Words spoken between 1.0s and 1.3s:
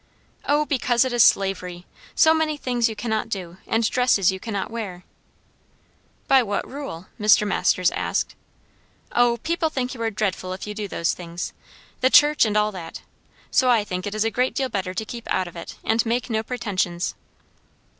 it is